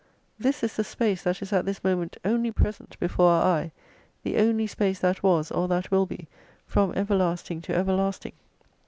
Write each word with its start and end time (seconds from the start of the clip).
This 0.39 0.63
is 0.63 0.75
the 0.75 0.83
space 0.83 1.21
that 1.21 1.43
is 1.43 1.53
at 1.53 1.63
this 1.65 1.83
moment 1.83 2.17
only 2.25 2.51
present 2.51 2.99
before 2.99 3.29
our 3.29 3.45
eye, 3.59 3.71
the 4.23 4.37
only 4.37 4.65
space 4.65 4.97
that 4.97 5.21
was, 5.21 5.51
or 5.51 5.67
that 5.67 5.91
will 5.91 6.07
be, 6.07 6.27
from 6.65 6.91
everlasting 6.95 7.61
to 7.61 7.75
everlasting. 7.75 8.33